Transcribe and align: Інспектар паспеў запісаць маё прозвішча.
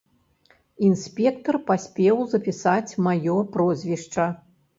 Інспектар 0.87 1.59
паспеў 1.67 2.17
запісаць 2.33 2.97
маё 3.11 3.37
прозвішча. 3.53 4.27